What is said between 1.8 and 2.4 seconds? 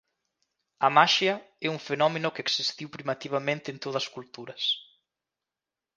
fenómeno